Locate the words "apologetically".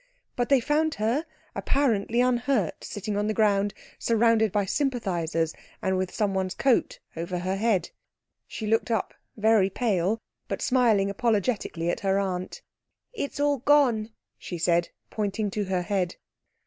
11.11-11.91